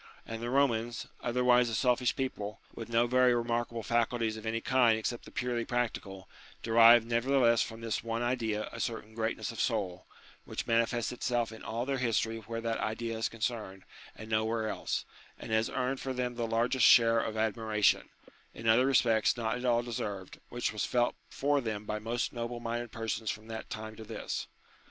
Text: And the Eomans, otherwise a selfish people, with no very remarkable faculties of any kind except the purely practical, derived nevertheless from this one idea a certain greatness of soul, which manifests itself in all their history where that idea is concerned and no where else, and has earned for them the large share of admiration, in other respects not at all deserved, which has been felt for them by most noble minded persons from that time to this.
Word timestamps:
And 0.25 0.41
the 0.41 0.47
Eomans, 0.47 1.05
otherwise 1.21 1.69
a 1.69 1.75
selfish 1.75 2.15
people, 2.15 2.59
with 2.73 2.89
no 2.89 3.05
very 3.05 3.35
remarkable 3.35 3.83
faculties 3.83 4.35
of 4.35 4.47
any 4.47 4.59
kind 4.59 4.97
except 4.97 5.25
the 5.25 5.31
purely 5.31 5.63
practical, 5.63 6.27
derived 6.63 7.05
nevertheless 7.05 7.61
from 7.61 7.81
this 7.81 8.03
one 8.03 8.23
idea 8.23 8.67
a 8.71 8.79
certain 8.79 9.13
greatness 9.13 9.51
of 9.51 9.59
soul, 9.61 10.07
which 10.43 10.65
manifests 10.65 11.11
itself 11.11 11.51
in 11.51 11.61
all 11.61 11.85
their 11.85 11.99
history 11.99 12.39
where 12.39 12.61
that 12.61 12.79
idea 12.79 13.15
is 13.15 13.29
concerned 13.29 13.83
and 14.15 14.27
no 14.27 14.43
where 14.43 14.69
else, 14.69 15.05
and 15.37 15.51
has 15.51 15.69
earned 15.69 15.99
for 15.99 16.13
them 16.13 16.33
the 16.33 16.47
large 16.47 16.81
share 16.81 17.19
of 17.19 17.37
admiration, 17.37 18.09
in 18.55 18.67
other 18.67 18.87
respects 18.87 19.37
not 19.37 19.55
at 19.55 19.65
all 19.65 19.83
deserved, 19.83 20.39
which 20.49 20.71
has 20.71 20.81
been 20.83 20.89
felt 20.89 21.15
for 21.29 21.61
them 21.61 21.85
by 21.85 21.99
most 21.99 22.33
noble 22.33 22.59
minded 22.59 22.91
persons 22.91 23.29
from 23.29 23.45
that 23.45 23.69
time 23.69 23.95
to 23.95 24.03
this. 24.03 24.47